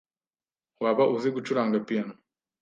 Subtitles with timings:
[0.81, 2.13] Waba uzi gucuranga piyano?